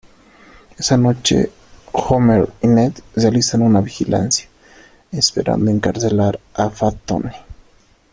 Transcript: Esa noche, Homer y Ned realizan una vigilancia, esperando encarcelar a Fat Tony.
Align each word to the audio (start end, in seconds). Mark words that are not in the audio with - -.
Esa 0.79 0.97
noche, 0.97 1.51
Homer 1.91 2.49
y 2.63 2.67
Ned 2.67 2.91
realizan 3.15 3.61
una 3.61 3.81
vigilancia, 3.81 4.49
esperando 5.11 5.69
encarcelar 5.69 6.39
a 6.55 6.71
Fat 6.71 6.95
Tony. 7.05 7.35